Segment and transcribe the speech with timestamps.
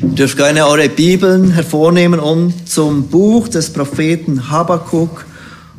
[0.00, 5.26] Ihr dürft gerne eure Bibeln hervornehmen und zum Buch des Propheten Habakkuk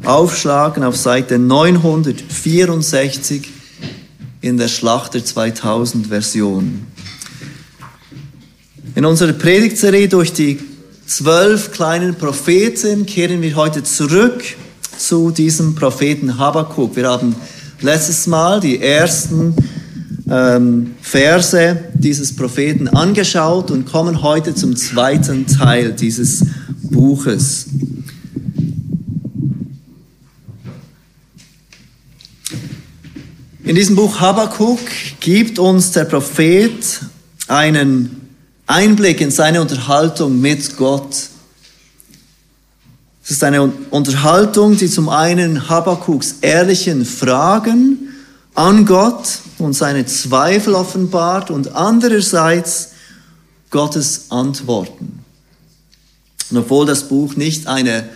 [0.04, 3.50] aufschlagen auf Seite 964
[4.42, 6.86] in der Schlachter 2000 Version.
[8.96, 10.60] In unserer Predigtserie durch die
[11.06, 14.44] zwölf kleinen Propheten kehren wir heute zurück
[14.98, 16.98] zu diesem Propheten Habakkuk.
[16.98, 17.38] Wir haben
[17.80, 19.56] letztes Mal die ersten
[20.30, 26.46] ähm, Verse dieses Propheten angeschaut und kommen heute zum zweiten Teil dieses
[26.84, 27.68] Buches.
[33.64, 34.80] In diesem Buch Habakkuk
[35.20, 37.02] gibt uns der Prophet
[37.48, 38.20] einen
[38.66, 41.30] Einblick in seine Unterhaltung mit Gott.
[43.24, 48.09] Es ist eine Unterhaltung, die zum einen Habakkuks ehrlichen Fragen
[48.60, 52.90] an Gott und seine Zweifel offenbart und andererseits
[53.70, 55.24] Gottes Antworten.
[56.52, 58.10] Und obwohl das Buch nicht eine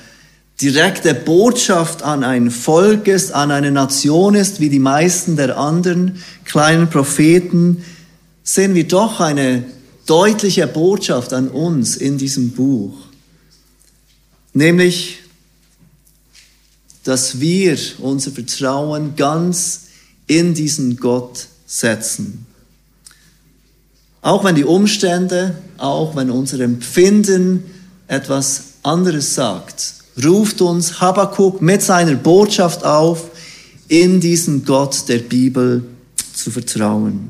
[0.59, 6.22] direkte Botschaft an ein Volk ist, an eine Nation ist, wie die meisten der anderen
[6.44, 7.85] kleinen Propheten,
[8.44, 9.63] sehen wir doch eine
[10.07, 12.97] deutliche Botschaft an uns in diesem Buch.
[14.53, 15.19] Nämlich,
[17.05, 19.83] dass wir unser Vertrauen ganz
[20.27, 22.45] in diesen Gott setzen.
[24.21, 27.63] Auch wenn die Umstände, auch wenn unser Empfinden
[28.07, 33.29] etwas anderes sagt ruft uns Habakkuk mit seiner Botschaft auf,
[33.88, 35.83] in diesen Gott der Bibel
[36.33, 37.29] zu vertrauen.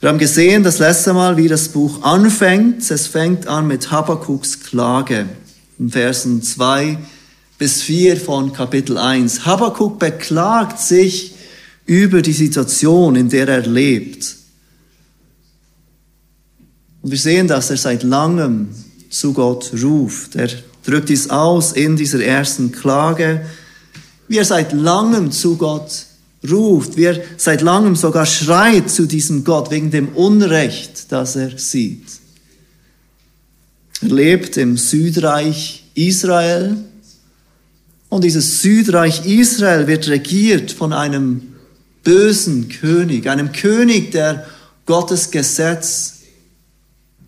[0.00, 2.88] Wir haben gesehen das letzte Mal, wie das Buch anfängt.
[2.90, 5.26] Es fängt an mit Habakkuks Klage
[5.78, 6.98] in Versen 2
[7.58, 9.44] bis 4 von Kapitel 1.
[9.44, 11.34] Habakkuk beklagt sich
[11.86, 14.36] über die Situation, in der er lebt.
[17.02, 18.68] Und wir sehen, dass er seit langem
[19.10, 20.36] zu Gott ruft.
[20.36, 20.48] Er
[20.84, 23.44] drückt dies aus in dieser ersten Klage,
[24.28, 26.06] wie er seit langem zu Gott
[26.48, 31.58] ruft, wie er seit langem sogar schreit zu diesem Gott wegen dem Unrecht, das er
[31.58, 32.06] sieht.
[34.02, 36.76] Er lebt im Südreich Israel
[38.08, 41.54] und dieses Südreich Israel wird regiert von einem
[42.02, 44.46] bösen König, einem König, der
[44.86, 46.14] Gottes Gesetz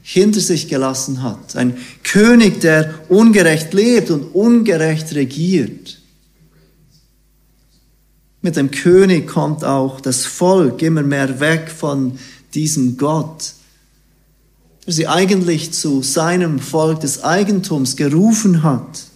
[0.03, 1.55] hinter sich gelassen hat.
[1.57, 6.01] Ein König, der ungerecht lebt und ungerecht regiert.
[8.43, 12.19] Mit dem König kommt auch das Volk immer mehr weg von
[12.55, 13.53] diesem Gott,
[14.87, 19.10] der sie eigentlich zu seinem Volk des Eigentums gerufen hat.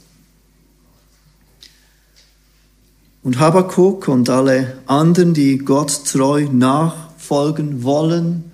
[3.24, 8.44] Und Habakkuk und alle anderen, die Gott treu nachfolgen wollen,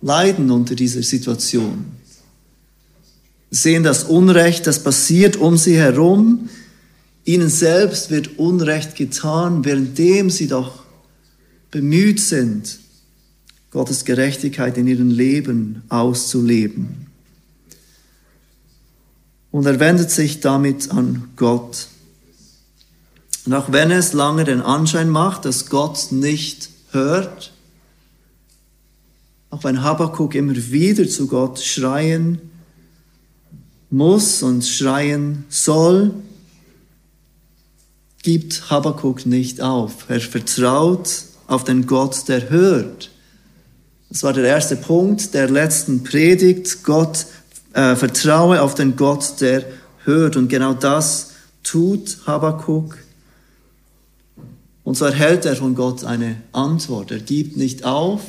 [0.00, 1.84] leiden unter dieser Situation.
[3.50, 6.48] Sehen das Unrecht, das passiert um sie herum.
[7.26, 10.82] Ihnen selbst wird Unrecht getan, währenddem sie doch
[11.70, 12.78] bemüht sind,
[13.70, 17.06] Gottes Gerechtigkeit in ihrem Leben auszuleben.
[19.50, 21.88] Und er wendet sich damit an Gott.
[23.46, 27.52] Und auch wenn es lange den Anschein macht, dass Gott nicht hört,
[29.50, 32.40] auch wenn Habakkuk immer wieder zu Gott schreien
[33.88, 36.12] muss und schreien soll,
[38.22, 40.06] gibt Habakkuk nicht auf.
[40.08, 41.08] Er vertraut
[41.46, 43.12] auf den Gott, der hört.
[44.08, 46.82] Das war der erste Punkt der letzten Predigt.
[46.82, 47.26] Gott,
[47.72, 49.64] äh, vertraue auf den Gott, der
[50.02, 50.36] hört.
[50.36, 51.30] Und genau das
[51.62, 53.05] tut Habakkuk.
[54.86, 57.10] Und so erhält er von Gott eine Antwort.
[57.10, 58.20] Er gibt nicht auf,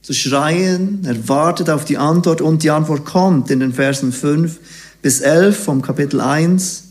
[0.00, 4.58] zu schreien, er wartet auf die Antwort und die Antwort kommt in den Versen 5
[5.02, 6.84] bis 11 vom Kapitel 1.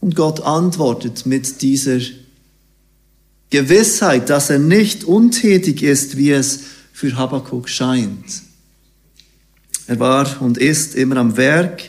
[0.00, 1.98] Und Gott antwortet mit dieser
[3.50, 8.40] Gewissheit, dass er nicht untätig ist, wie es für Habakkuk scheint.
[9.88, 11.82] Er war und ist immer am Werk.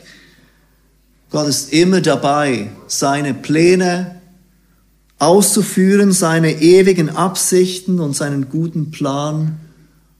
[1.29, 4.17] Gott ist immer dabei, seine Pläne
[5.19, 9.57] auszuführen, seine ewigen Absichten und seinen guten Plan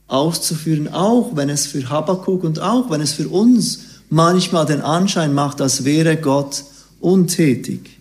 [0.08, 3.80] auszuführen, auch wenn es für Habakkuk und auch wenn es für uns
[4.10, 6.64] manchmal den Anschein macht, als wäre Gott
[7.00, 7.98] untätig.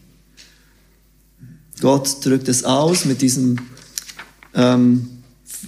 [1.81, 3.58] Gott drückt es aus mit diesem
[4.54, 5.08] ähm,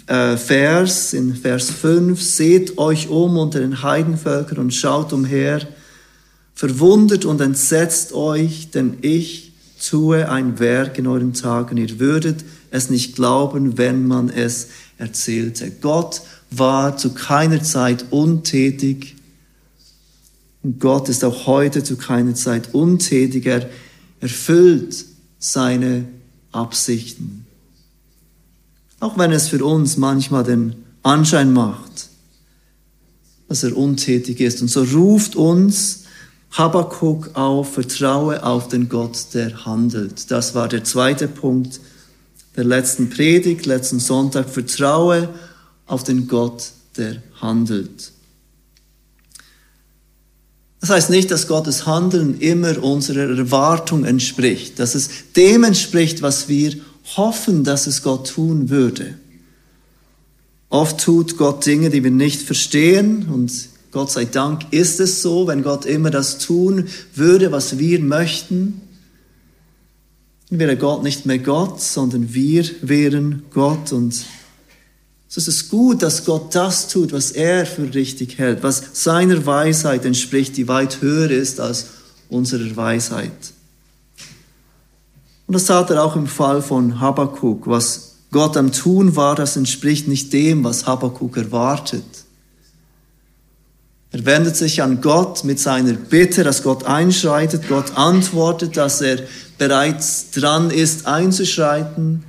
[0.06, 5.60] äh, Vers in Vers 5, seht euch um unter den Heidenvölkern und schaut umher,
[6.54, 9.47] verwundert und entsetzt euch, denn ich
[9.78, 11.76] tue ein Werk in euren Tagen.
[11.76, 15.70] Ihr würdet es nicht glauben, wenn man es erzählte.
[15.70, 19.16] Gott war zu keiner Zeit untätig.
[20.62, 23.46] Und Gott ist auch heute zu keiner Zeit untätig.
[23.46, 23.68] Er
[24.20, 25.04] erfüllt
[25.38, 26.04] seine
[26.52, 27.46] Absichten.
[29.00, 32.08] Auch wenn es für uns manchmal den Anschein macht,
[33.48, 34.60] dass er untätig ist.
[34.60, 36.04] Und so ruft uns
[36.50, 40.30] Habakkuk auf, vertraue auf den Gott, der handelt.
[40.30, 41.80] Das war der zweite Punkt
[42.56, 44.48] der letzten Predigt, letzten Sonntag.
[44.48, 45.28] Vertraue
[45.86, 48.12] auf den Gott, der handelt.
[50.80, 56.48] Das heißt nicht, dass Gottes Handeln immer unserer Erwartung entspricht, dass es dem entspricht, was
[56.48, 56.76] wir
[57.16, 59.14] hoffen, dass es Gott tun würde.
[60.68, 63.50] Oft tut Gott Dinge, die wir nicht verstehen und
[63.90, 68.80] Gott sei Dank ist es so, wenn Gott immer das tun würde, was wir möchten,
[70.50, 74.24] wäre Gott nicht mehr Gott, sondern wir wären Gott und
[75.30, 79.44] so ist es gut, dass Gott das tut, was er für richtig hält, was seiner
[79.44, 81.88] Weisheit entspricht, die weit höher ist als
[82.30, 83.52] unserer Weisheit.
[85.46, 87.66] Und das tat er auch im Fall von Habakkuk.
[87.66, 92.04] Was Gott am Tun war, das entspricht nicht dem, was Habakkuk erwartet.
[94.10, 97.68] Er wendet sich an Gott mit seiner Bitte, dass Gott einschreitet.
[97.68, 99.18] Gott antwortet, dass er
[99.58, 102.24] bereits dran ist, einzuschreiten.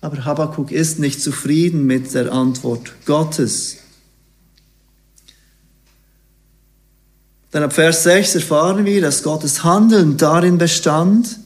[0.00, 3.76] Aber Habakkuk ist nicht zufrieden mit der Antwort Gottes.
[7.52, 11.38] Denn ab Vers 6 erfahren wir, dass Gottes Handeln darin bestand,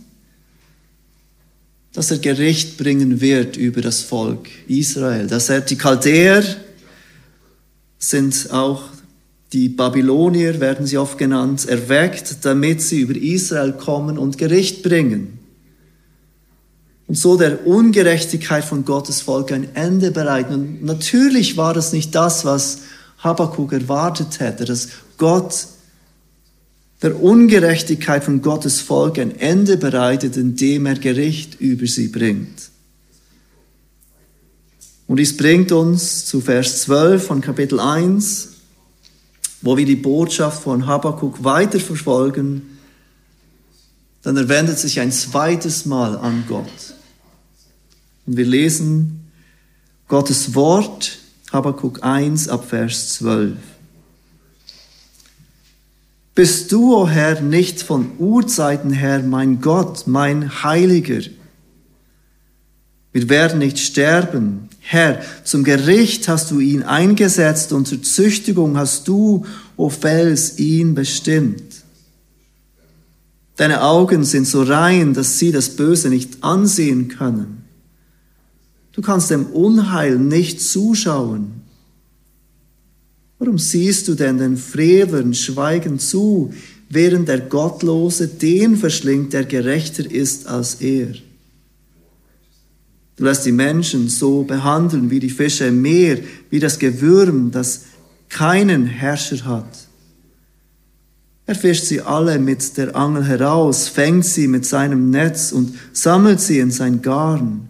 [1.93, 6.44] dass er Gericht bringen wird über das Volk Israel, dass er die Chaldäer
[8.11, 8.82] sind auch
[9.53, 15.37] die Babylonier, werden sie oft genannt, erweckt, damit sie über Israel kommen und Gericht bringen
[17.06, 20.55] und so der Ungerechtigkeit von Gottes Volk ein Ende bereiten.
[20.55, 22.81] Und natürlich war das nicht das, was
[23.19, 25.69] Habakkuk erwartet hätte, dass Gott
[27.02, 32.70] der Ungerechtigkeit von Gottes Volk ein Ende bereitet, indem er Gericht über sie bringt.
[35.06, 38.49] Und dies bringt uns zu Vers 12 von Kapitel 1,
[39.62, 42.79] wo wir die Botschaft von Habakkuk weiter verfolgen.
[44.23, 46.94] Dann er wendet sich ein zweites Mal an Gott.
[48.26, 49.31] Und wir lesen
[50.08, 51.19] Gottes Wort,
[51.52, 53.56] Habakkuk 1 ab Vers 12.
[56.35, 61.23] Bist du, o oh Herr, nicht von Urzeiten her mein Gott, mein Heiliger?
[63.12, 64.69] Wir werden nicht sterben.
[64.88, 69.44] Herr, zum Gericht hast du ihn eingesetzt und zur Züchtigung hast du,
[69.77, 71.83] o Fels, ihn bestimmt.
[73.56, 77.65] Deine Augen sind so rein, dass sie das Böse nicht ansehen können.
[78.93, 81.62] Du kannst dem Unheil nicht zuschauen.
[83.41, 86.55] Warum siehst du denn den Frevlern schweigend zu,
[86.88, 91.12] während der Gottlose den verschlingt, der gerechter ist als er?
[93.16, 96.18] Du lässt die Menschen so behandeln wie die Fische im Meer,
[96.50, 97.86] wie das Gewürm, das
[98.28, 99.86] keinen Herrscher hat.
[101.46, 106.40] Er fischt sie alle mit der Angel heraus, fängt sie mit seinem Netz und sammelt
[106.40, 107.68] sie in sein Garn.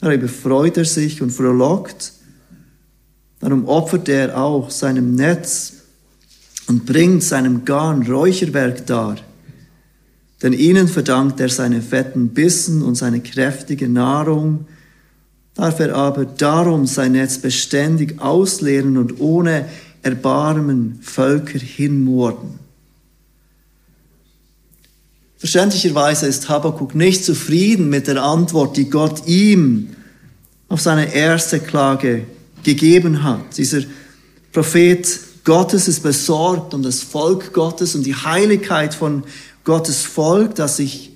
[0.00, 2.12] Darüber freut er sich und frohlockt.
[3.40, 5.72] Darum opfert er auch seinem Netz
[6.68, 9.16] und bringt seinem Garn Räucherwerk dar.
[10.42, 14.66] Denn ihnen verdankt er seine fetten Bissen und seine kräftige Nahrung.
[15.54, 19.66] Darf er aber darum sein Netz beständig ausleeren und ohne
[20.02, 22.58] Erbarmen Völker hinmorden.
[25.36, 29.90] Verständlicherweise ist Habakkuk nicht zufrieden mit der Antwort, die Gott ihm
[30.68, 32.24] auf seine erste Klage
[32.62, 33.56] gegeben hat.
[33.58, 33.82] Dieser
[34.52, 39.24] Prophet Gottes ist besorgt um das Volk Gottes und die Heiligkeit von
[39.64, 41.12] Gottes Volk, das sich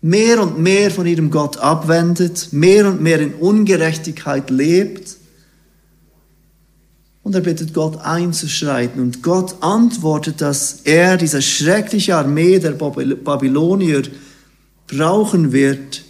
[0.00, 5.16] mehr und mehr von ihrem Gott abwendet, mehr und mehr in Ungerechtigkeit lebt.
[7.22, 9.00] Und er bittet Gott einzuschreiten.
[9.00, 14.02] Und Gott antwortet, dass er diese schreckliche Armee der Babylonier
[14.86, 16.04] brauchen wird,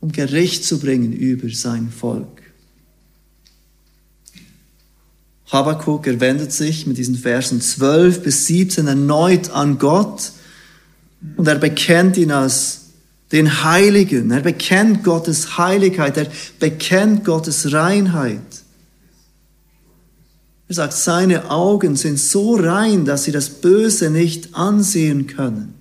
[0.00, 2.39] um Gericht zu bringen über sein Volk.
[5.52, 10.32] Habakkuk er wendet sich mit diesen Versen 12 bis 17 erneut an Gott
[11.36, 12.80] und er bekennt ihn als
[13.32, 14.30] den Heiligen.
[14.30, 16.16] Er bekennt Gottes Heiligkeit.
[16.16, 16.26] Er
[16.58, 18.40] bekennt Gottes Reinheit.
[20.68, 25.74] Er sagt, seine Augen sind so rein, dass sie das Böse nicht ansehen können.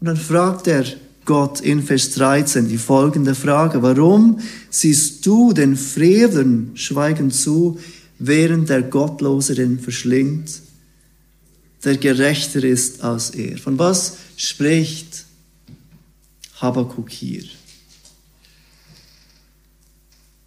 [0.00, 0.84] Und dann fragt er
[1.26, 3.82] Gott in Vers 13 die folgende Frage.
[3.82, 4.40] Warum
[4.70, 7.78] siehst du den Frevlern schweigend zu,
[8.18, 10.62] während der Gottlose den verschlingt,
[11.84, 13.58] der gerechter ist als er?
[13.58, 15.26] Von was spricht
[16.60, 17.44] Habakkuk hier?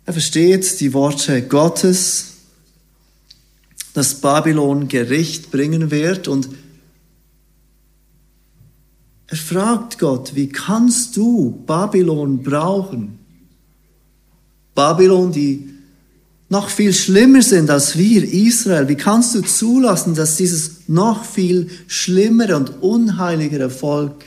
[0.05, 2.25] Er versteht die Worte Gottes,
[3.93, 6.49] dass Babylon Gericht bringen wird und
[9.29, 13.19] er fragt Gott, wie kannst du Babylon brauchen?
[14.73, 15.69] Babylon, die
[16.49, 18.87] noch viel schlimmer sind als wir, Israel.
[18.87, 24.25] Wie kannst du zulassen, dass dieses noch viel schlimmere und unheiligere Volk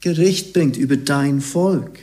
[0.00, 1.98] Gericht bringt über dein Volk?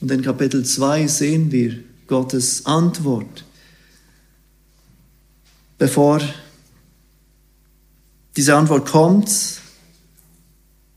[0.00, 3.44] Und in Kapitel 2 sehen wir Gottes Antwort.
[5.78, 6.20] Bevor
[8.38, 9.28] diese Antwort kommt,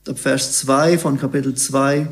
[0.08, 2.08] ab Vers 2 von Kapitel 2,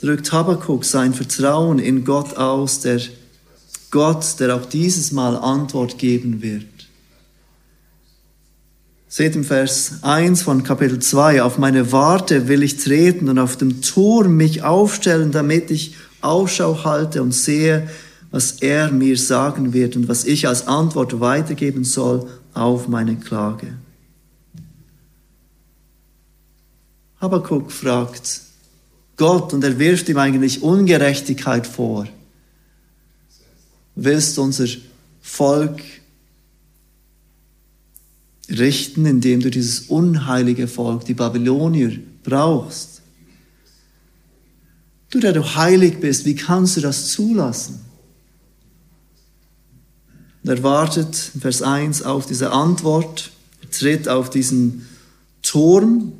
[0.00, 3.00] drückt Habakkuk sein Vertrauen in Gott aus, der
[3.90, 6.68] Gott, der auch dieses Mal Antwort geben wird.
[9.08, 13.56] Seht im Vers 1 von Kapitel 2, auf meine Warte will ich treten und auf
[13.56, 17.88] dem Turm mich aufstellen, damit ich Ausschau halte und sehe,
[18.30, 23.76] was er mir sagen wird und was ich als Antwort weitergeben soll auf meine Klage.
[27.20, 28.40] Habakkuk fragt
[29.16, 32.08] Gott und er wirft ihm eigentlich Ungerechtigkeit vor.
[33.94, 34.66] Willst du unser
[35.20, 35.82] Volk
[38.50, 43.02] richten, indem du dieses unheilige Volk, die Babylonier, brauchst?
[45.10, 47.80] Du, der du heilig bist, wie kannst du das zulassen?
[50.44, 53.30] Und er wartet in Vers 1 auf diese Antwort.
[53.62, 54.86] Er tritt auf diesen
[55.42, 56.12] Turm,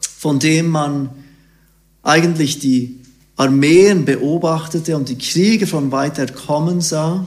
[0.00, 1.10] von dem man
[2.02, 3.00] eigentlich die
[3.36, 7.26] Armeen beobachtete und die Kriege von weiter kommen sah,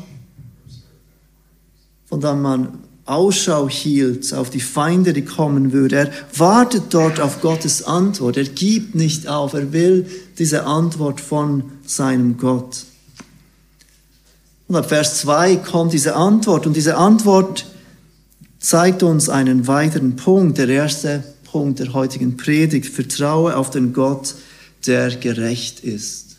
[2.08, 6.08] von dem man Ausschau hielt auf die Feinde, die kommen würden.
[6.08, 8.38] Er wartet dort auf Gottes Antwort.
[8.38, 9.54] Er gibt nicht auf.
[9.54, 12.86] Er will diese Antwort von seinem Gott.
[14.70, 17.66] Und ab Vers 2 kommt diese Antwort und diese Antwort
[18.60, 22.86] zeigt uns einen weiteren Punkt, der erste Punkt der heutigen Predigt.
[22.86, 24.36] Vertraue auf den Gott,
[24.86, 26.38] der gerecht ist.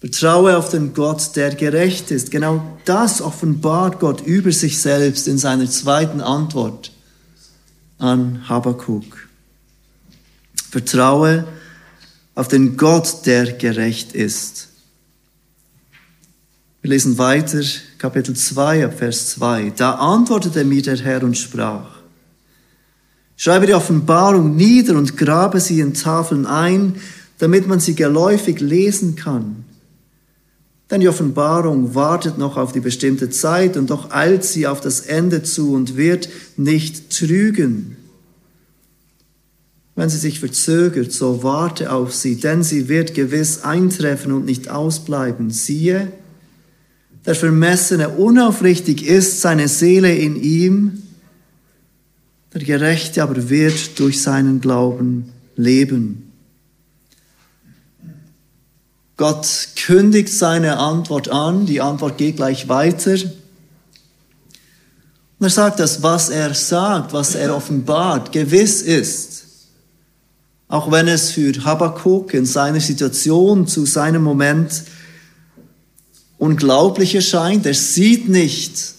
[0.00, 2.30] Vertraue auf den Gott, der gerecht ist.
[2.30, 6.92] Genau das offenbart Gott über sich selbst in seiner zweiten Antwort
[7.96, 9.28] an Habakkuk.
[10.70, 11.46] Vertraue
[12.34, 14.68] auf den Gott, der gerecht ist.
[16.82, 17.62] Wir lesen weiter,
[17.98, 19.72] Kapitel 2, Vers 2.
[19.76, 21.88] Da antwortete mir der Herr und sprach,
[23.36, 26.96] schreibe die Offenbarung nieder und grabe sie in Tafeln ein,
[27.38, 29.64] damit man sie geläufig lesen kann.
[30.90, 35.02] Denn die Offenbarung wartet noch auf die bestimmte Zeit und doch eilt sie auf das
[35.02, 37.96] Ende zu und wird nicht trügen.
[39.94, 44.68] Wenn sie sich verzögert, so warte auf sie, denn sie wird gewiss eintreffen und nicht
[44.68, 45.50] ausbleiben.
[45.50, 46.12] Siehe,
[47.24, 51.02] der Vermessene unaufrichtig ist seine Seele in ihm,
[52.52, 56.32] der Gerechte aber wird durch seinen Glauben leben.
[59.16, 63.12] Gott kündigt seine Antwort an, die Antwort geht gleich weiter.
[65.38, 69.44] Und er sagt, dass was er sagt, was er offenbart, gewiss ist.
[70.68, 74.84] Auch wenn es für Habakkuk in seiner Situation zu seinem Moment
[76.42, 77.66] unglaublich erscheint.
[77.66, 78.94] Er sieht nicht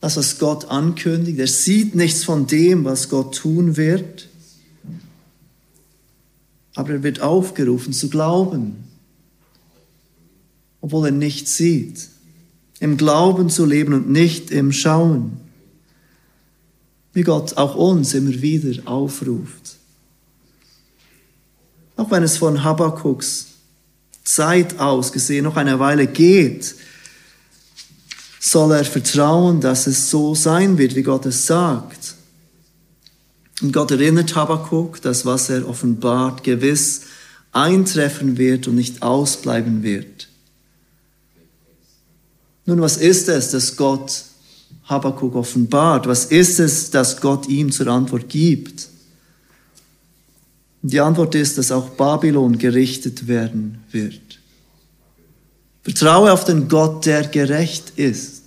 [0.00, 1.40] das, was Gott ankündigt.
[1.40, 4.28] Er sieht nichts von dem, was Gott tun wird.
[6.76, 8.84] Aber er wird aufgerufen zu glauben,
[10.80, 12.08] obwohl er nichts sieht.
[12.78, 15.40] Im Glauben zu leben und nicht im Schauen.
[17.12, 19.74] Wie Gott auch uns immer wieder aufruft.
[21.96, 23.49] Auch wenn es von Habakkuks
[24.34, 26.74] Zeit aus gesehen noch eine Weile geht,
[28.38, 32.14] soll er vertrauen, dass es so sein wird, wie Gott es sagt.
[33.60, 37.02] Und Gott erinnert Habakkuk, dass was er offenbart gewiss
[37.52, 40.28] eintreffen wird und nicht ausbleiben wird.
[42.64, 44.24] Nun, was ist es, dass Gott
[44.84, 46.06] Habakkuk offenbart?
[46.06, 48.89] Was ist es, dass Gott ihm zur Antwort gibt?
[50.82, 54.40] Die Antwort ist, dass auch Babylon gerichtet werden wird.
[55.82, 58.42] Vertraue auf den Gott, der gerecht ist.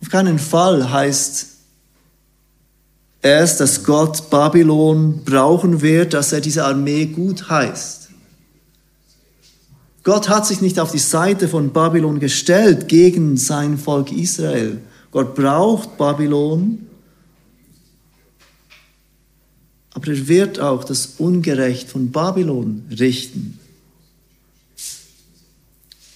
[0.00, 1.46] Auf keinen Fall heißt
[3.22, 8.08] es, dass Gott Babylon brauchen wird, dass er diese Armee gut heißt.
[10.02, 14.80] Gott hat sich nicht auf die Seite von Babylon gestellt gegen sein Volk Israel.
[15.10, 16.86] Gott braucht Babylon,
[19.92, 23.58] aber er wird auch das Ungerecht von Babylon richten.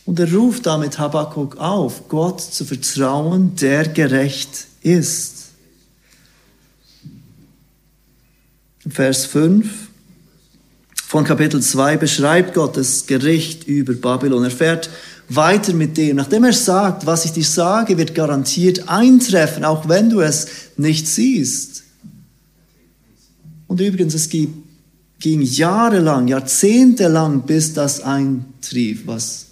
[0.05, 5.45] Und er ruft damit Habakkuk auf, Gott zu vertrauen, der gerecht ist.
[8.87, 9.67] Vers 5
[11.07, 14.45] von Kapitel 2 beschreibt Gott das Gericht über Babylon.
[14.45, 14.91] Er fährt
[15.29, 16.17] weiter mit dem.
[16.17, 21.07] Nachdem er sagt, was ich dir sage, wird garantiert eintreffen, auch wenn du es nicht
[21.07, 21.84] siehst.
[23.67, 24.63] Und übrigens, es ging
[25.21, 29.47] jahrelang, jahrzehntelang, bis das eintrief, was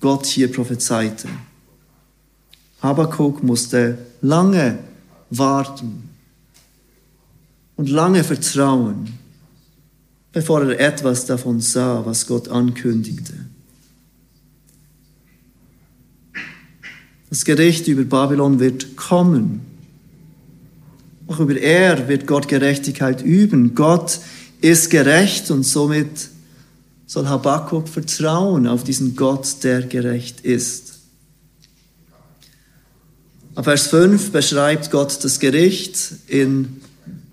[0.00, 1.28] Gott hier prophezeite.
[2.80, 4.78] Habakkuk musste lange
[5.30, 6.08] warten
[7.76, 9.12] und lange vertrauen,
[10.32, 13.34] bevor er etwas davon sah, was Gott ankündigte.
[17.28, 19.65] Das Gericht über Babylon wird kommen.
[21.26, 23.74] Auch über er wird Gott Gerechtigkeit üben.
[23.74, 24.20] Gott
[24.60, 26.28] ist gerecht und somit
[27.06, 30.94] soll Habakkuk vertrauen auf diesen Gott, der gerecht ist.
[33.54, 36.80] Ab Vers 5 beschreibt Gott das Gericht in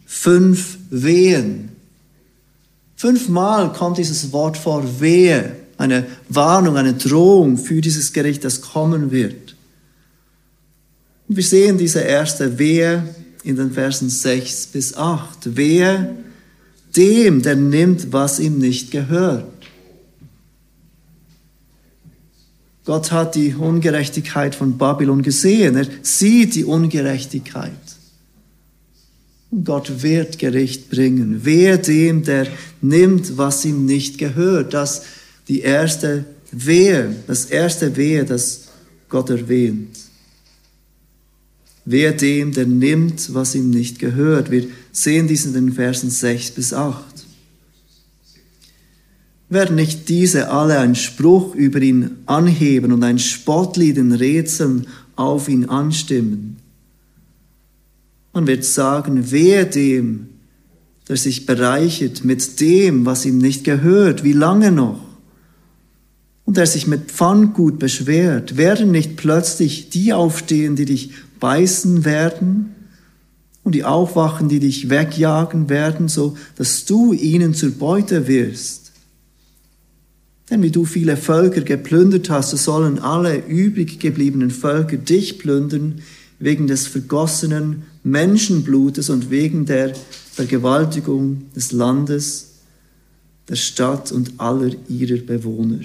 [0.05, 1.69] fünf Wehen.
[2.95, 9.11] Fünfmal kommt dieses Wort vor Wehe, eine Warnung, eine Drohung für dieses Gericht, das kommen
[9.11, 9.55] wird.
[11.27, 13.03] Und wir sehen diese erste Wehe
[13.43, 15.55] in den Versen 6 bis 8.
[15.55, 16.15] Wehe
[16.95, 19.51] dem, der nimmt, was ihm nicht gehört.
[22.85, 25.77] Gott hat die Ungerechtigkeit von Babylon gesehen.
[25.77, 27.71] Er sieht die Ungerechtigkeit.
[29.51, 31.41] Und Gott wird Gericht bringen.
[31.43, 32.47] Wer dem, der
[32.81, 34.73] nimmt, was ihm nicht gehört.
[34.73, 35.03] Das
[35.47, 38.69] die erste Wehe, das erste Wehe, das
[39.09, 39.97] Gott erwähnt.
[41.85, 44.51] Wer dem, der nimmt, was ihm nicht gehört.
[44.51, 47.03] Wir sehen dies in den Versen 6 bis 8.
[49.49, 55.49] Werden nicht diese alle einen Spruch über ihn anheben und ein Spottlied in Rätseln auf
[55.49, 56.57] ihn anstimmen?
[58.31, 60.29] Man wird sagen, wehe dem,
[61.07, 65.01] der sich bereichert mit dem, was ihm nicht gehört, wie lange noch?
[66.45, 71.11] Und der sich mit Pfanngut beschwert, werden nicht plötzlich die aufstehen, die dich
[71.43, 72.73] beißen werden
[73.63, 78.93] und die aufwachen, die dich wegjagen werden, so dass du ihnen zur Beute wirst?
[80.49, 85.99] Denn wie du viele Völker geplündert hast, so sollen alle übrig gebliebenen Völker dich plündern
[86.39, 89.93] wegen des vergossenen Menschenblutes und wegen der
[90.31, 92.51] Vergewaltigung des Landes,
[93.49, 95.81] der Stadt und aller ihrer Bewohner.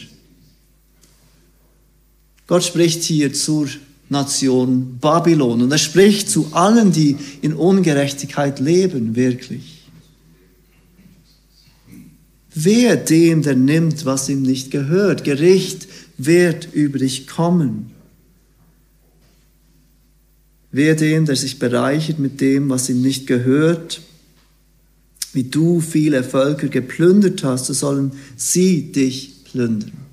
[2.47, 3.67] Gott spricht hier zur
[4.11, 9.79] Nation Babylon und er spricht zu allen, die in Ungerechtigkeit leben, wirklich.
[12.55, 17.93] Wer dem, der nimmt, was ihm nicht gehört, Gericht wird über dich kommen.
[20.73, 24.03] Wer dem, der sich bereichert mit dem, was ihm nicht gehört,
[25.33, 30.08] wie du viele Völker geplündert hast, so sollen sie dich plündern.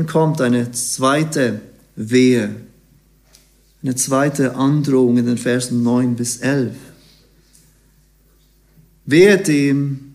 [0.00, 1.60] Dann kommt eine zweite
[1.94, 2.56] Wehe,
[3.82, 6.72] eine zweite Androhung in den Versen 9 bis 11.
[9.04, 10.14] Wer dem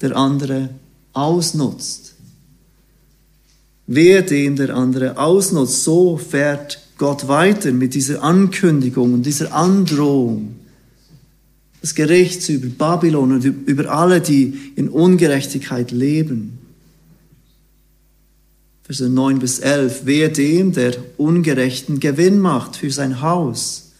[0.00, 0.70] der andere
[1.12, 2.14] ausnutzt,
[3.86, 10.54] Wer den der andere ausnutzt, so fährt Gott weiter mit dieser Ankündigung und dieser Androhung.
[11.82, 16.63] Das Gericht über Babylon und über alle, die in Ungerechtigkeit leben.
[18.84, 20.02] Verse 9 bis 11.
[20.04, 23.92] Wer dem, der ungerechten Gewinn macht für sein Haus,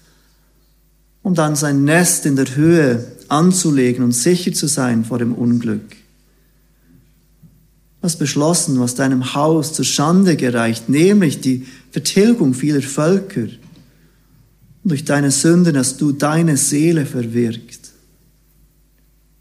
[1.22, 5.96] um dann sein Nest in der Höhe anzulegen und sicher zu sein vor dem Unglück
[8.04, 13.48] hast beschlossen, was deinem Haus zur Schande gereicht, nämlich die Vertilgung vieler Völker.
[14.82, 17.83] Und durch deine Sünden hast du deine Seele verwirkt.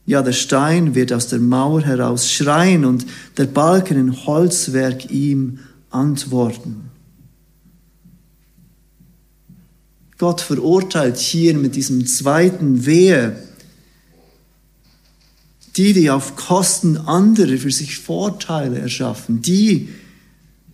[0.05, 3.05] Ja, der Stein wird aus der Mauer heraus schreien und
[3.37, 6.89] der Balken in Holzwerk ihm antworten.
[10.17, 13.35] Gott verurteilt hier mit diesem zweiten Wehe
[15.75, 19.89] die, die auf Kosten anderer für sich Vorteile erschaffen, die,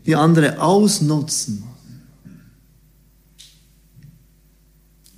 [0.03, 1.63] wie andere ausnutzen.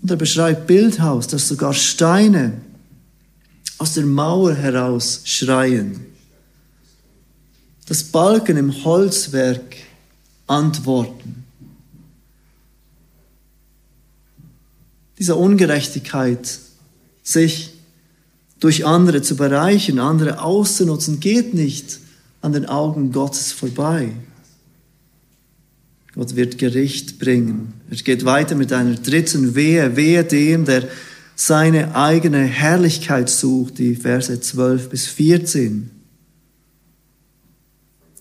[0.02, 2.54] Und er beschreibt Bildhaus, dass sogar Steine
[3.82, 6.06] aus der Mauer heraus schreien,
[7.88, 9.76] dass Balken im Holzwerk
[10.46, 11.44] antworten.
[15.18, 16.60] Diese Ungerechtigkeit,
[17.24, 17.74] sich
[18.60, 22.02] durch andere zu bereichern, andere auszunutzen, geht nicht
[22.42, 24.12] an den Augen Gottes vorbei.
[26.14, 27.74] Gott wird Gericht bringen.
[27.90, 30.88] Er geht weiter mit einer dritten Wehe, Wehe dem, der
[31.48, 35.90] seine eigene Herrlichkeit sucht, die Verse 12 bis 14.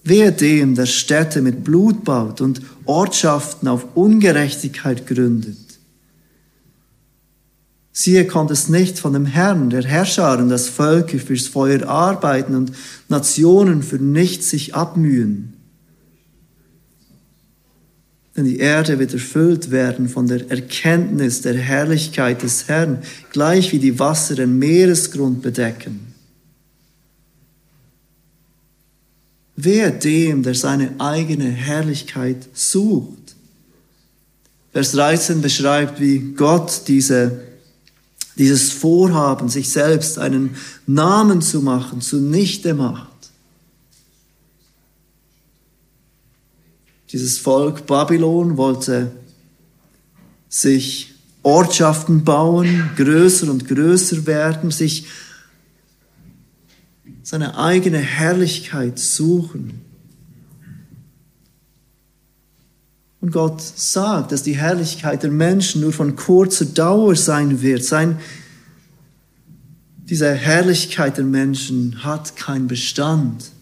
[0.02, 5.58] Wehe dem, der Städte mit Blut baut und Ortschaften auf Ungerechtigkeit gründet.
[7.92, 12.72] Siehe, kommt es nicht von dem Herrn, der Herrscharen, dass Völker fürs Feuer arbeiten und
[13.10, 15.59] Nationen für nichts sich abmühen.
[18.36, 23.78] Denn die Erde wird erfüllt werden von der Erkenntnis der Herrlichkeit des Herrn, gleich wie
[23.78, 26.10] die Wasser den Meeresgrund bedecken.
[29.56, 33.34] Wer dem, der seine eigene Herrlichkeit sucht.
[34.72, 37.42] Vers 13 beschreibt, wie Gott diese,
[38.38, 43.09] dieses Vorhaben, sich selbst einen Namen zu machen, zunichte macht.
[47.12, 49.10] Dieses Volk Babylon wollte
[50.48, 55.06] sich Ortschaften bauen, größer und größer werden, sich
[57.22, 59.80] seine eigene Herrlichkeit suchen.
[63.20, 67.84] Und Gott sagt, dass die Herrlichkeit der Menschen nur von kurzer Dauer sein wird.
[67.84, 68.18] Sein,
[70.04, 73.52] diese Herrlichkeit der Menschen hat keinen Bestand.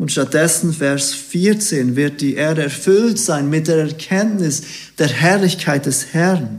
[0.00, 4.62] Und stattdessen, Vers 14, wird die Erde erfüllt sein mit der Erkenntnis
[4.98, 6.58] der Herrlichkeit des Herrn.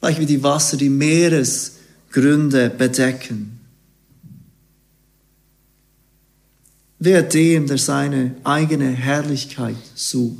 [0.00, 3.58] Gleich wie die Wasser die Meeresgründe bedecken.
[6.98, 10.36] Wer dem, der seine eigene Herrlichkeit sucht.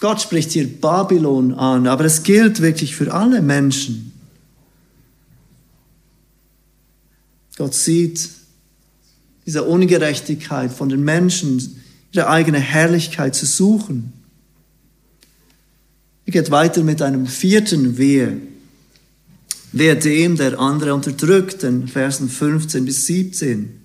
[0.00, 4.10] Gott spricht hier Babylon an, aber es gilt wirklich für alle Menschen.
[7.56, 8.39] Gott sieht
[9.46, 11.80] diese Ungerechtigkeit von den Menschen,
[12.12, 14.12] ihre eigene Herrlichkeit zu suchen.
[16.26, 18.36] Er geht weiter mit einem vierten Wehe.
[19.72, 23.80] Wer dem, der andere unterdrückt, in Versen 15 bis 17.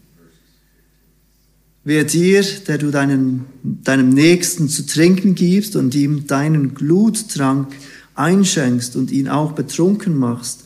[1.83, 7.75] Wer dir, der du deinen, deinem Nächsten zu trinken gibst und ihm deinen Gluttrank
[8.15, 10.65] einschenkst und ihn auch betrunken machst,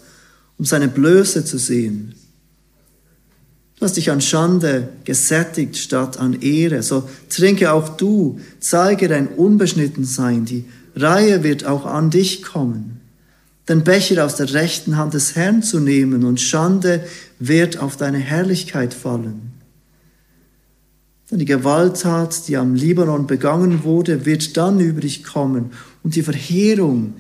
[0.58, 2.16] um seine Blöße zu sehen.
[3.80, 6.84] Du hast dich an Schande gesättigt statt an Ehre.
[6.84, 10.44] So trinke auch du, zeige dein Unbeschnittensein.
[10.44, 10.66] Die
[10.98, 13.00] Reihe wird auch an dich kommen.
[13.70, 17.06] Den Becher aus der rechten Hand des Herrn zu nehmen und Schande
[17.40, 19.54] wird auf deine Herrlichkeit fallen.
[21.32, 25.72] Denn die Gewalttat, die am Libanon begangen wurde, wird dann über dich kommen
[26.04, 27.14] und die Verheerung,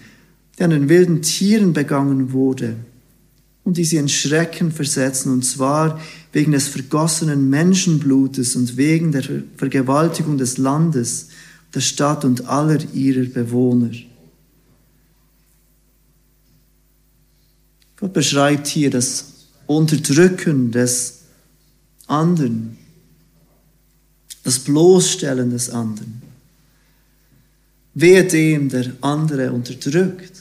[0.58, 2.76] die an den wilden Tieren begangen wurde,
[3.64, 6.00] und die sie in Schrecken versetzen, und zwar
[6.32, 9.24] wegen des vergossenen Menschenblutes und wegen der
[9.58, 11.30] Vergewaltigung des Landes,
[11.74, 13.92] der Stadt und aller ihrer Bewohner.
[17.98, 19.26] Gott beschreibt hier das
[19.68, 21.20] Unterdrücken des
[22.08, 22.78] anderen,
[24.44, 26.22] das Bloßstellen des anderen.
[27.94, 30.39] Wer dem der andere unterdrückt,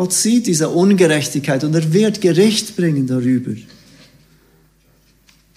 [0.00, 3.50] Gott sieht diese Ungerechtigkeit und er wird Gericht bringen darüber.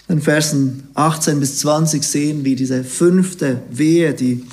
[0.06, 4.44] In Versen 18 bis 20 sehen wir diese fünfte Wehe, die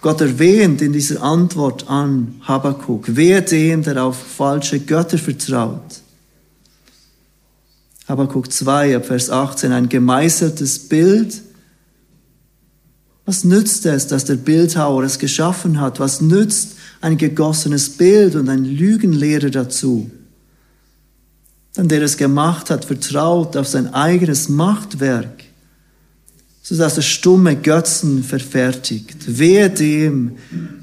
[0.00, 3.14] Gott erwähnt in dieser Antwort an Habakkuk.
[3.14, 6.00] Wehe dem, der auf falsche Götter vertraut.
[8.08, 11.40] Habakkuk 2, Vers 18, ein gemeißeltes Bild.
[13.26, 16.00] Was nützt es, dass der Bildhauer es geschaffen hat?
[16.00, 20.10] Was nützt ein gegossenes Bild und ein Lügenlehrer dazu.
[21.76, 25.44] Denn der es gemacht hat, vertraut auf sein eigenes Machtwerk,
[26.62, 29.38] so dass er stumme Götzen verfertigt.
[29.38, 30.32] Wehe dem,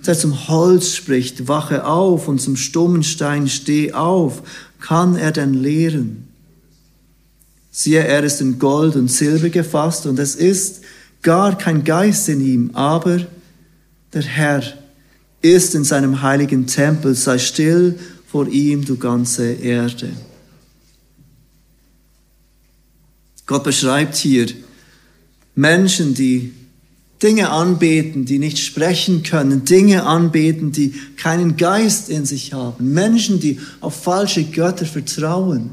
[0.06, 4.42] der zum Holz spricht, wache auf und zum stummen Stein steh auf,
[4.80, 6.28] kann er denn lehren?
[7.72, 10.82] Siehe, er ist in Gold und Silber gefasst und es ist
[11.22, 13.20] gar kein Geist in ihm, aber
[14.14, 14.64] der Herr
[15.54, 20.10] ist in seinem heiligen Tempel, sei still vor ihm, du ganze Erde.
[23.46, 24.48] Gott beschreibt hier
[25.54, 26.54] Menschen, die
[27.22, 33.40] Dinge anbeten, die nicht sprechen können, Dinge anbeten, die keinen Geist in sich haben, Menschen,
[33.40, 35.72] die auf falsche Götter vertrauen.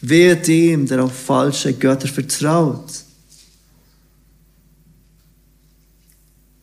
[0.00, 3.03] Wer dem, der auf falsche Götter vertraut.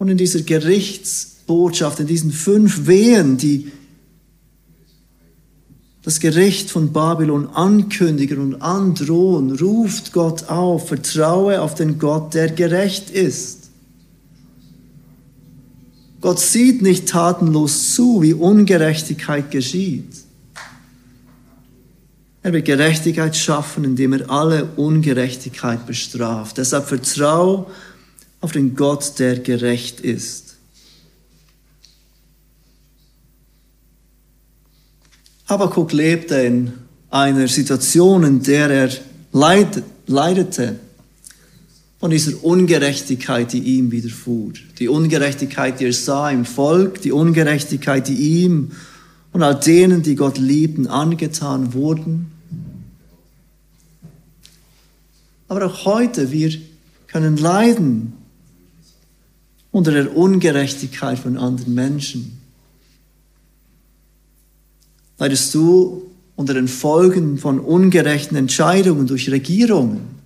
[0.02, 3.72] Und in dieser Gerichtsbotschaft, in diesen fünf Wehen, die
[6.02, 12.50] das Gericht von Babylon ankündigen und androhen, ruft Gott auf, vertraue auf den Gott, der
[12.50, 13.70] gerecht ist.
[16.20, 20.16] Gott sieht nicht tatenlos zu, wie Ungerechtigkeit geschieht.
[22.42, 26.58] Er wird Gerechtigkeit schaffen, indem er alle Ungerechtigkeit bestraft.
[26.58, 27.68] Deshalb vertraue
[28.42, 30.56] auf den Gott, der gerecht ist.
[35.48, 36.74] Habakuk lebte in
[37.10, 38.90] einer Situation, in der er
[39.32, 40.80] leid, leidete
[42.00, 44.54] von dieser Ungerechtigkeit, die ihm widerfuhr.
[44.80, 48.72] Die Ungerechtigkeit, die er sah im Volk, die Ungerechtigkeit, die ihm
[49.34, 52.32] und all denen, die Gott liebten, angetan wurden.
[55.48, 56.54] Aber auch heute, wir
[57.08, 58.14] können leiden
[59.72, 62.42] unter der Ungerechtigkeit von anderen Menschen
[65.18, 66.04] leidest du
[66.36, 70.22] unter den Folgen von ungerechten Entscheidungen durch Regierungen.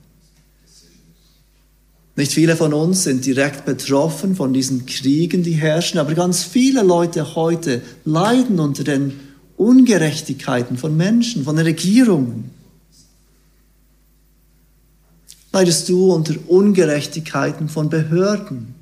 [2.16, 6.82] Nicht viele von uns sind direkt betroffen von diesen Kriegen, die herrschen, aber ganz viele
[6.82, 9.20] Leute heute leiden unter den
[9.58, 12.52] Ungerechtigkeiten von Menschen, von Regierungen.
[15.52, 18.76] Leidest du unter Ungerechtigkeiten von Behörden?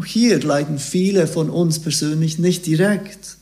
[0.00, 3.36] Auch hier leiden viele von uns persönlich nicht direkt.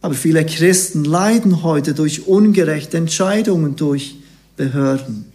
[0.00, 4.16] Aber viele Christen leiden heute durch ungerechte Entscheidungen durch
[4.56, 5.26] Behörden.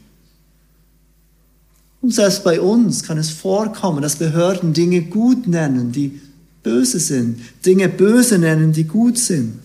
[2.02, 6.20] Und selbst bei uns kann es vorkommen, dass Behörden Dinge gut nennen, die
[6.64, 9.60] böse sind, Dinge böse nennen, die gut sind.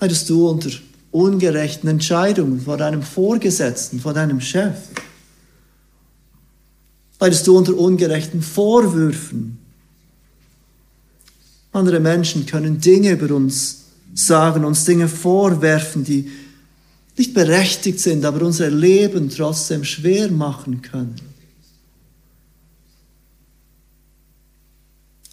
[0.00, 0.70] Leidest du unter
[1.10, 4.76] ungerechten Entscheidungen vor deinem Vorgesetzten, vor deinem Chef?
[7.20, 9.58] Leidest du unter ungerechten Vorwürfen.
[11.72, 16.30] Andere Menschen können Dinge über uns sagen, uns Dinge vorwerfen, die
[17.16, 21.16] nicht berechtigt sind, aber unser Leben trotzdem schwer machen können.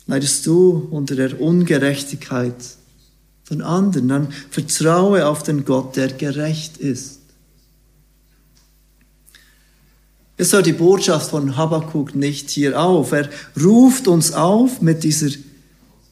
[0.05, 2.55] Leidest du unter der Ungerechtigkeit
[3.43, 7.19] von anderen, dann vertraue auf den Gott, der gerecht ist.
[10.35, 13.11] Es hört die Botschaft von Habakkuk nicht hier auf.
[13.11, 13.29] Er
[13.61, 15.29] ruft uns auf mit dieser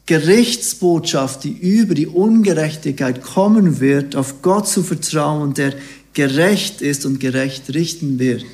[0.06, 5.74] Gerichtsbotschaft, die über die Ungerechtigkeit kommen wird, auf Gott zu vertrauen, der
[6.12, 8.44] gerecht ist und gerecht richten wird.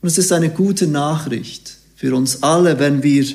[0.00, 3.26] Und es ist eine gute Nachricht für uns alle, wenn wir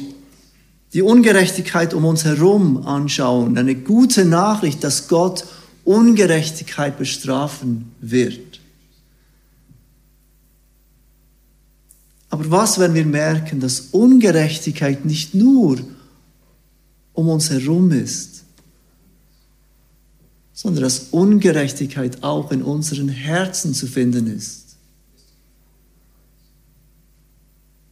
[0.94, 3.58] die Ungerechtigkeit um uns herum anschauen.
[3.58, 5.46] Eine gute Nachricht, dass Gott
[5.84, 8.55] Ungerechtigkeit bestrafen wird.
[12.30, 15.80] Aber was, wenn wir merken, dass Ungerechtigkeit nicht nur
[17.14, 18.44] um uns herum ist,
[20.54, 24.66] sondern dass Ungerechtigkeit auch in unseren Herzen zu finden ist?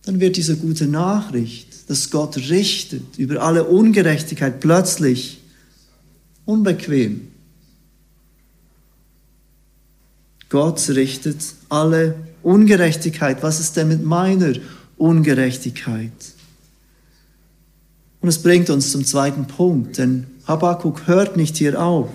[0.03, 5.41] Dann wird diese gute Nachricht, dass Gott richtet über alle Ungerechtigkeit plötzlich
[6.45, 7.29] unbequem.
[10.49, 11.37] Gott richtet
[11.69, 13.41] alle Ungerechtigkeit.
[13.41, 14.53] Was ist denn mit meiner
[14.97, 16.11] Ungerechtigkeit?
[18.21, 22.09] Und es bringt uns zum zweiten Punkt, denn Habakkuk hört nicht hier auf.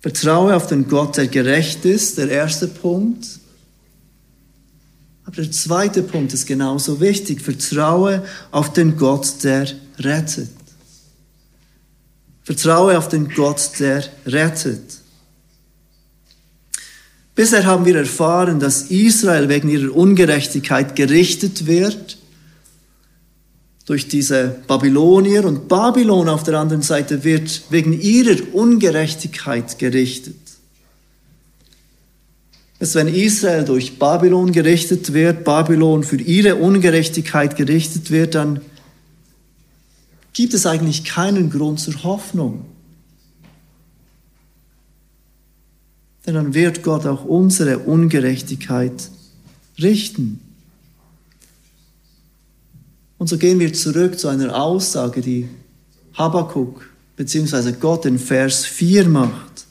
[0.00, 3.26] Vertraue auf den Gott, der gerecht ist, der erste Punkt.
[5.24, 7.42] Aber der zweite Punkt ist genauso wichtig.
[7.42, 9.66] Vertraue auf den Gott, der
[9.98, 10.50] rettet.
[12.42, 15.00] Vertraue auf den Gott, der rettet.
[17.38, 22.18] Bisher haben wir erfahren, dass Israel wegen ihrer Ungerechtigkeit gerichtet wird
[23.86, 30.34] durch diese Babylonier und Babylon auf der anderen Seite wird wegen ihrer Ungerechtigkeit gerichtet.
[32.80, 38.62] Dass wenn Israel durch Babylon gerichtet wird, Babylon für ihre Ungerechtigkeit gerichtet wird, dann
[40.32, 42.64] gibt es eigentlich keinen Grund zur Hoffnung.
[46.34, 49.10] Dann wird Gott auch unsere Ungerechtigkeit
[49.80, 50.40] richten.
[53.18, 55.48] Und so gehen wir zurück zu einer Aussage, die
[56.14, 57.72] Habakkuk bzw.
[57.72, 59.66] Gott in Vers 4 macht.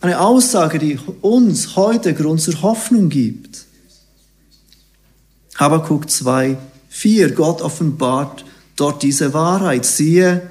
[0.00, 3.66] Eine Aussage, die uns heute Grund zur Hoffnung gibt.
[5.56, 6.56] Habakkuk 2,
[6.88, 7.32] 4.
[7.32, 8.44] Gott offenbart
[8.76, 9.84] dort diese Wahrheit.
[9.84, 10.50] Siehe,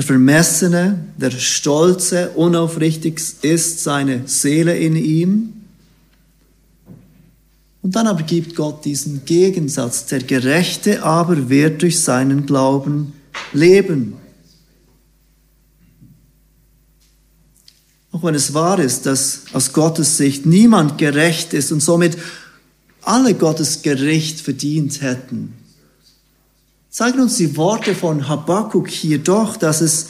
[0.00, 5.52] der Vermessene, der Stolze, unaufrichtig ist seine Seele in ihm.
[7.82, 10.06] Und dann aber gibt Gott diesen Gegensatz.
[10.06, 13.12] Der Gerechte aber wird durch seinen Glauben
[13.52, 14.14] leben.
[18.10, 22.16] Auch wenn es wahr ist, dass aus Gottes Sicht niemand gerecht ist und somit
[23.02, 25.52] alle Gottes Gericht verdient hätten,
[26.90, 30.08] zeigen uns die Worte von Habakkuk hier doch, dass es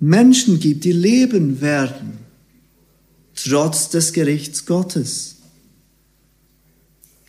[0.00, 2.18] Menschen gibt, die leben werden,
[3.36, 5.36] trotz des Gerichts Gottes.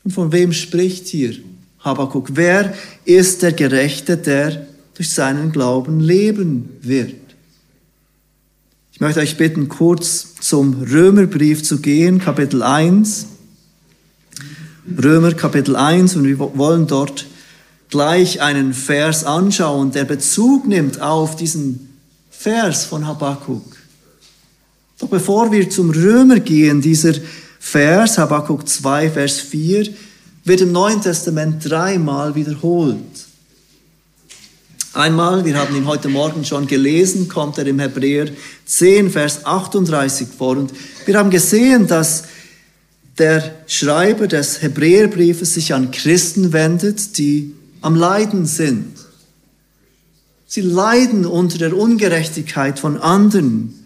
[0.04, 1.36] Und von wem spricht hier
[1.80, 2.30] Habakkuk?
[2.34, 2.74] Wer
[3.06, 7.15] ist der Gerechte, der durch seinen Glauben leben wird?
[8.91, 13.28] Ich möchte euch bitten, kurz zum Römerbrief zu gehen, Kapitel 1.
[15.04, 17.26] Römer Kapitel 1 und wir wollen dort
[17.89, 23.76] gleich einen Vers anschauen, der Bezug nimmt auf diesen Vers von Habakkuk.
[25.00, 27.13] Doch bevor wir zum Römer gehen, dieser
[27.60, 29.88] Vers, Habakkuk 2, Vers 4,
[30.43, 33.26] wird im Neuen Testament dreimal wiederholt.
[34.93, 38.28] Einmal, wir haben ihn heute Morgen schon gelesen, kommt er im Hebräer
[38.65, 40.56] 10, Vers 38 vor.
[40.56, 40.71] Und
[41.06, 42.24] wir haben gesehen, dass
[43.17, 47.54] der Schreiber des Hebräerbriefes sich an Christen wendet, die
[47.86, 48.98] am Leiden sind.
[50.48, 53.86] Sie leiden unter der Ungerechtigkeit von anderen.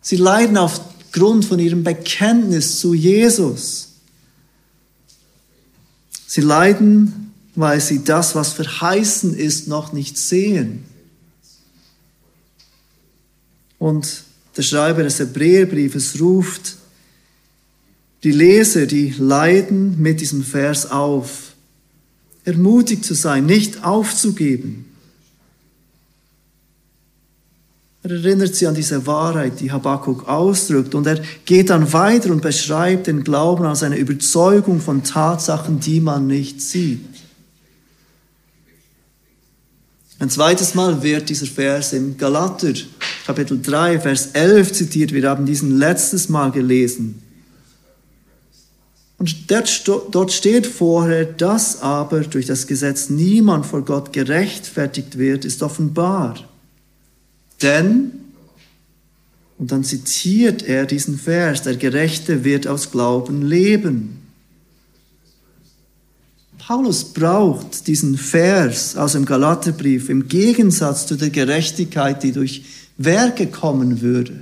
[0.00, 3.88] Sie leiden aufgrund von ihrem Bekenntnis zu Jesus.
[6.26, 10.84] Sie leiden weil sie das, was verheißen ist, noch nicht sehen.
[13.78, 14.24] Und
[14.56, 16.76] der Schreiber des Hebräerbriefes ruft
[18.22, 21.43] die Leser, die leiden mit diesem Vers auf,
[22.44, 24.86] ermutigt zu sein, nicht aufzugeben.
[28.02, 32.42] Er erinnert sie an diese Wahrheit, die Habakkuk ausdrückt, und er geht dann weiter und
[32.42, 37.00] beschreibt den Glauben als eine Überzeugung von Tatsachen, die man nicht sieht.
[40.18, 42.74] Ein zweites Mal wird dieser Vers im Galater,
[43.26, 45.12] Kapitel 3, Vers 11 zitiert.
[45.12, 47.22] Wir haben diesen letztes Mal gelesen.
[49.24, 49.50] Und
[50.10, 56.46] dort steht vorher, dass aber durch das Gesetz niemand vor Gott gerechtfertigt wird, ist offenbar.
[57.62, 58.10] Denn,
[59.58, 64.18] und dann zitiert er diesen Vers, der Gerechte wird aus Glauben leben.
[66.58, 72.62] Paulus braucht diesen Vers aus dem Galaterbrief im Gegensatz zu der Gerechtigkeit, die durch
[72.98, 74.40] Werke kommen würde.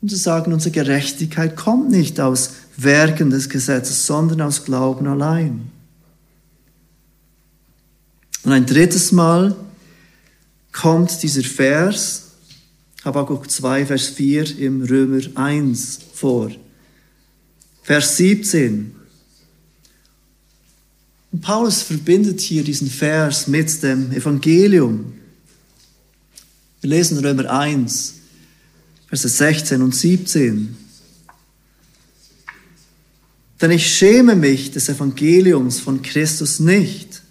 [0.00, 5.70] Und zu sagen, unsere Gerechtigkeit kommt nicht aus Werken des Gesetzes, sondern aus Glauben allein.
[8.42, 9.54] Und ein drittes Mal
[10.72, 12.28] kommt dieser Vers,
[13.04, 16.50] Habakkuk 2, Vers 4 im Römer 1 vor.
[17.82, 18.94] Vers 17.
[21.32, 25.12] Und Paulus verbindet hier diesen Vers mit dem Evangelium.
[26.80, 28.14] Wir lesen Römer 1,
[29.10, 30.76] Verse 16 und 17.
[33.60, 37.22] Denn ich schäme mich des Evangeliums von Christus nicht,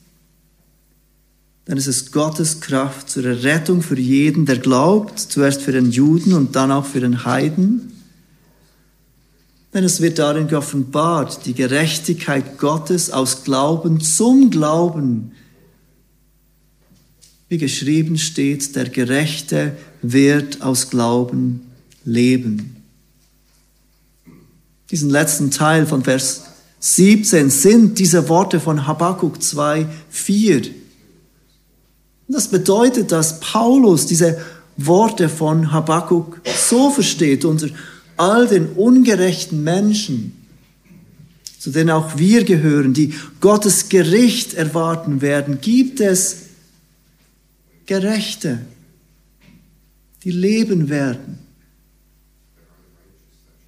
[1.68, 6.34] denn es ist Gottes Kraft zur Errettung für jeden, der glaubt, zuerst für den Juden
[6.34, 7.94] und dann auch für den Heiden.
[9.74, 15.32] Denn es wird darin geoffenbart, die Gerechtigkeit Gottes aus Glauben zum Glauben.
[17.48, 21.69] Wie geschrieben steht, der Gerechte wird aus Glauben
[22.10, 22.76] leben.
[24.92, 26.46] Diesen letzten Teil von Vers
[26.80, 30.62] 17 sind diese Worte von Habakkuk 2, 4.
[32.28, 34.40] Das bedeutet, dass Paulus diese
[34.78, 37.68] Worte von Habakkuk so versteht, unter
[38.18, 40.36] all den ungerechten Menschen,
[41.60, 46.38] zu denen auch wir gehören, die Gottes Gericht erwarten werden, gibt es
[47.86, 48.60] Gerechte,
[50.24, 51.49] die leben werden.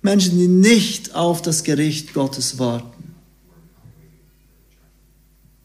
[0.01, 3.01] Menschen, die nicht auf das Gericht Gottes warten.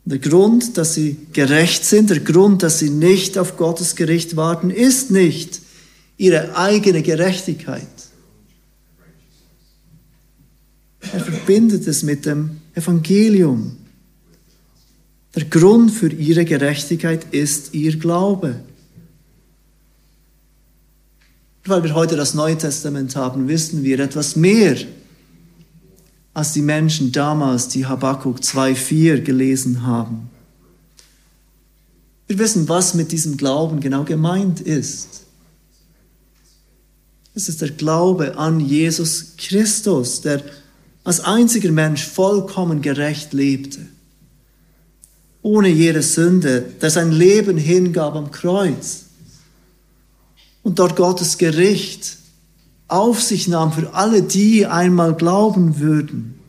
[0.05, 4.71] Der Grund, dass sie gerecht sind, der Grund, dass sie nicht auf Gottes Gericht warten,
[4.71, 5.61] ist nicht
[6.17, 7.89] ihre eigene Gerechtigkeit.
[11.13, 13.77] Er verbindet es mit dem Evangelium.
[15.35, 18.61] Der Grund für ihre Gerechtigkeit ist ihr Glaube.
[21.67, 24.77] Weil wir heute das Neue Testament haben, wissen wir etwas mehr,
[26.33, 30.31] als die Menschen damals, die Habakkuk 2,4 gelesen haben.
[32.29, 35.23] Wir wissen, was mit diesem Glauben genau gemeint ist.
[37.35, 40.43] Es ist der Glaube an Jesus Christus, der
[41.03, 43.81] als einziger Mensch vollkommen gerecht lebte,
[45.43, 49.06] ohne jede Sünde, der sein Leben hingab am Kreuz
[50.67, 52.17] und dort Gottes Gericht
[52.89, 56.41] auf sich nahm für alle, die einmal glauben würden.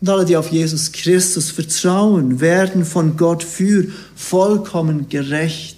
[0.00, 5.76] Und alle, die auf Jesus Christus vertrauen, werden von Gott für vollkommen gerecht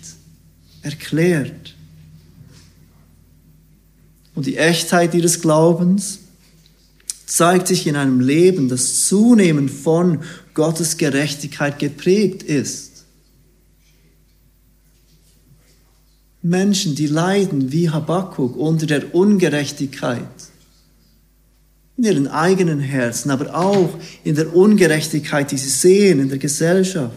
[0.83, 1.75] erklärt.
[4.37, 6.21] Und die Echtheit ihres Glaubens
[7.27, 10.21] zeigt sich in einem Leben, das zunehmend von
[10.55, 12.90] Gottes Gerechtigkeit geprägt ist.
[16.43, 20.27] Menschen, die leiden wie Habakkuk unter der Ungerechtigkeit
[21.97, 23.91] in ihren eigenen Herzen, aber auch
[24.25, 27.15] in der Ungerechtigkeit, die sie sehen in der Gesellschaft.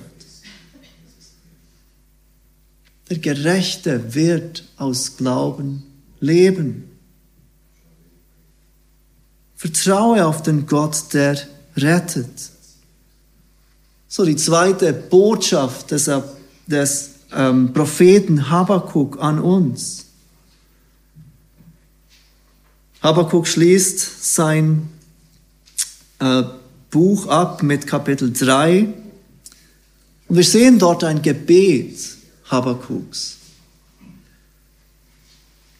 [3.09, 5.83] Der Gerechte wird aus Glauben
[6.19, 6.89] leben.
[9.55, 11.37] Vertraue auf den Gott, der
[11.77, 12.51] rettet.
[14.09, 16.11] So die zweite Botschaft des,
[16.67, 20.05] des ähm, Propheten Habakkuk an uns.
[23.01, 24.89] Habakkuk schließt sein
[26.19, 26.43] äh,
[26.89, 28.87] Buch ab mit Kapitel 3
[30.27, 31.99] und wir sehen dort ein Gebet
[32.45, 33.37] Habakkuks.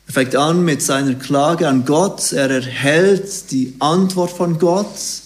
[0.08, 5.23] Er fängt an mit seiner Klage an Gott, er erhält die Antwort von Gott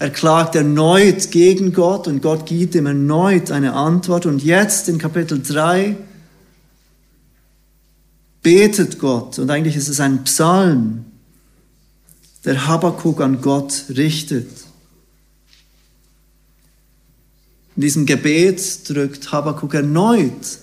[0.00, 4.24] er klagt erneut gegen Gott und Gott gibt ihm erneut eine Antwort.
[4.24, 5.94] Und jetzt in Kapitel 3
[8.40, 11.04] betet Gott, und eigentlich ist es ein Psalm,
[12.46, 14.48] der Habakkuk an Gott richtet.
[17.76, 20.60] In diesem Gebet drückt Habakkuk erneut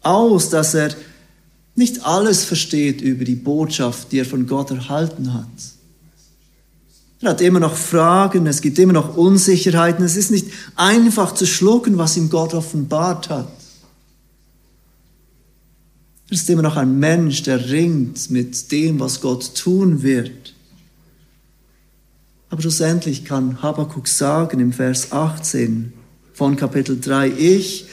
[0.00, 0.94] aus, dass er
[1.74, 5.79] nicht alles versteht über die Botschaft, die er von Gott erhalten hat.
[7.22, 10.04] Er hat immer noch Fragen, es gibt immer noch Unsicherheiten.
[10.04, 13.48] Es ist nicht einfach zu schlucken, was ihm Gott offenbart hat.
[16.28, 20.54] Er ist immer noch ein Mensch, der ringt mit dem, was Gott tun wird.
[22.48, 25.92] Aber schlussendlich kann Habakkuk sagen im Vers 18
[26.32, 27.86] von Kapitel 3, ich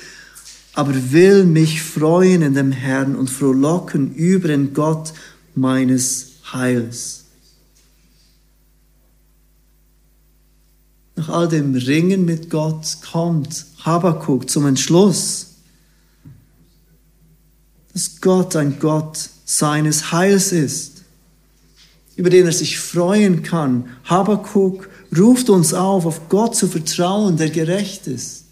[0.73, 5.13] aber will mich freuen in dem Herrn und frohlocken über den Gott
[5.55, 7.16] meines Heils.
[11.18, 15.55] Nach all dem Ringen mit Gott kommt Habakkuk zum Entschluss,
[17.91, 21.03] dass Gott ein Gott seines Heils ist,
[22.15, 23.89] über den er sich freuen kann.
[24.03, 28.45] Habakkuk ruft uns auf, auf Gott zu vertrauen, der gerecht ist.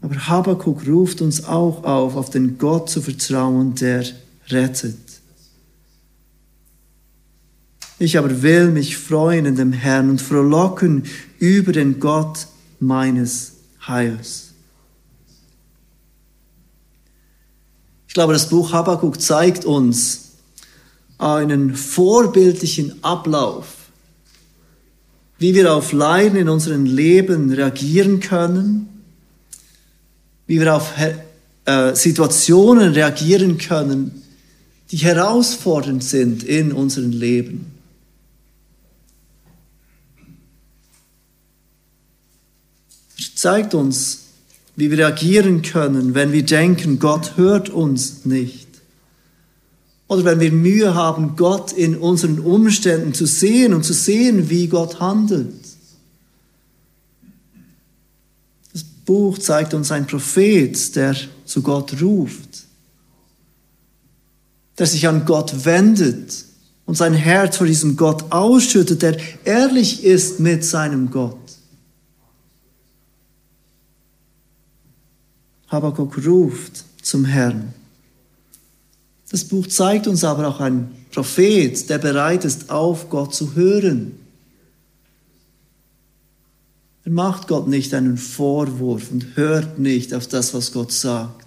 [0.00, 4.04] Aber Habakkuk ruft uns auch auf, auf den Gott zu vertrauen, der
[4.48, 4.98] rettet.
[8.00, 11.04] Ich aber will mich freuen in dem Herrn und frohlocken
[11.38, 12.46] über den Gott
[12.78, 14.52] meines Heils.
[18.08, 20.30] Ich glaube, das Buch Habakkuk zeigt uns
[21.18, 23.66] einen vorbildlichen Ablauf,
[25.38, 28.88] wie wir auf Leiden in unserem Leben reagieren können,
[30.46, 30.94] wie wir auf
[31.66, 34.22] äh, Situationen reagieren können,
[34.90, 37.79] die herausfordernd sind in unserem Leben.
[43.40, 44.18] Zeigt uns,
[44.76, 48.68] wie wir reagieren können, wenn wir denken, Gott hört uns nicht.
[50.08, 54.66] Oder wenn wir Mühe haben, Gott in unseren Umständen zu sehen und zu sehen, wie
[54.66, 55.54] Gott handelt.
[58.74, 61.16] Das Buch zeigt uns einen Prophet, der
[61.46, 62.66] zu Gott ruft,
[64.78, 66.44] der sich an Gott wendet
[66.84, 71.39] und sein Herz vor diesem Gott ausschüttet, der ehrlich ist mit seinem Gott.
[75.70, 77.72] Habakkuk ruft zum Herrn.
[79.30, 84.12] Das Buch zeigt uns aber auch einen Prophet, der bereit ist, auf Gott zu hören.
[87.04, 91.46] Er macht Gott nicht einen Vorwurf und hört nicht auf das, was Gott sagt.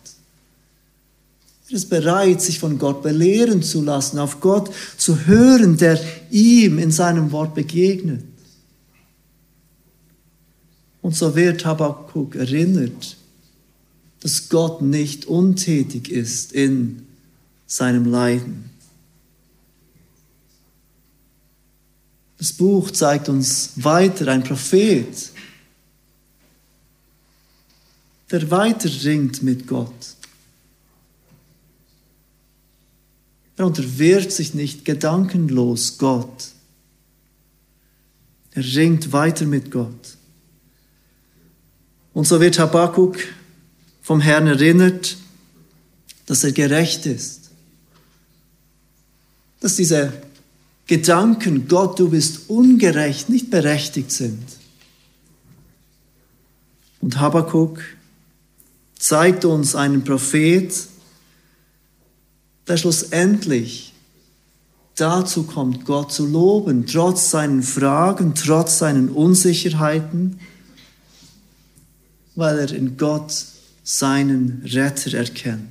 [1.70, 6.00] Er ist bereit, sich von Gott belehren zu lassen, auf Gott zu hören, der
[6.32, 8.24] ihm in seinem Wort begegnet.
[11.02, 13.18] Und so wird Habakkuk erinnert,
[14.24, 17.06] dass Gott nicht untätig ist in
[17.68, 18.70] seinem Leiden.
[22.38, 25.32] Das Buch zeigt uns weiter ein Prophet,
[28.32, 30.16] der weiter ringt mit Gott.
[33.58, 36.52] Er unterwirft sich nicht gedankenlos Gott.
[38.52, 40.18] Er ringt weiter mit Gott.
[42.14, 43.18] Und so wird Habakkuk
[44.04, 45.18] vom Herrn erinnert,
[46.28, 47.50] dass er gerecht ist.
[49.62, 50.14] Dass diese
[50.86, 54.44] Gedanken, Gott, du bist ungerecht, nicht berechtigt sind.
[57.02, 57.82] Und Habakkuk
[59.00, 60.74] zeigt uns einen Prophet,
[62.68, 63.94] der schlussendlich
[64.96, 70.40] dazu kommt, Gott zu loben, trotz seinen Fragen, trotz seinen Unsicherheiten,
[72.36, 73.46] weil er in Gott
[73.84, 75.70] seinen Retter erkennt.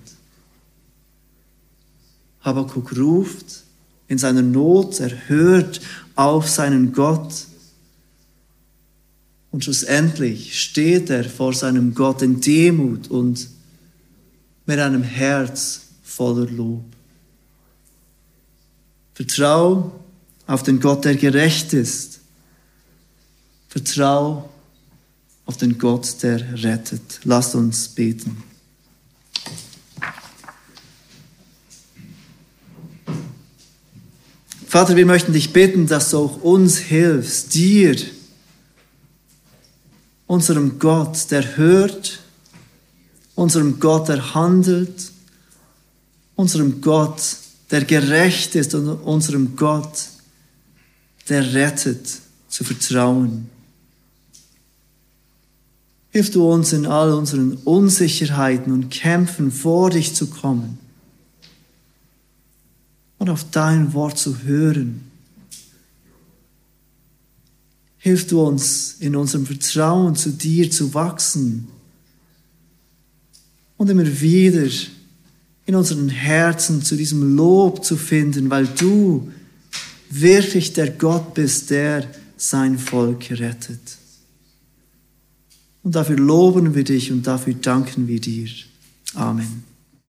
[2.41, 3.63] Habakkuk ruft
[4.09, 5.81] in seiner Not, er hört
[6.15, 7.47] auf seinen Gott
[9.51, 13.49] und schlussendlich steht er vor seinem Gott in Demut und
[14.67, 16.85] mit einem Herz voller Lob.
[19.15, 19.93] Vertrau
[20.47, 22.21] auf den Gott, der gerecht ist.
[23.69, 24.51] Vertrau
[25.47, 27.20] auf den Gott, der rettet.
[27.24, 28.43] Lasst uns beten.
[34.66, 37.95] Vater, wir möchten dich bitten, dass du auch uns hilfst, dir,
[40.26, 42.20] unserem Gott, der hört,
[43.34, 45.12] unserem Gott, der handelt,
[46.36, 47.20] unserem Gott,
[47.70, 50.07] der gerecht ist und unserem Gott,
[51.28, 52.09] der rettet,
[52.49, 53.51] zu vertrauen.
[56.13, 60.79] Hilf du uns in all unseren Unsicherheiten und Kämpfen vor dich zu kommen
[63.19, 65.01] und auf dein Wort zu hören.
[67.97, 71.69] Hilf du uns in unserem Vertrauen zu dir zu wachsen
[73.79, 74.69] und immer wieder
[75.65, 79.33] in unseren Herzen zu diesem Lob zu finden, weil du
[80.11, 82.07] wirklich der Gott bist, der
[82.37, 84.01] sein Volk rettet.
[85.83, 88.49] Und dafür loben wir dich und dafür danken wir dir.
[89.14, 89.64] Amen.